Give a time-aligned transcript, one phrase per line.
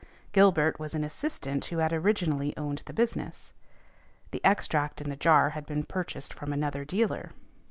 [0.31, 3.53] Gilbert was an assistant who had originally owned the business.
[4.31, 7.29] The extract in the jar had been purchased from another dealer.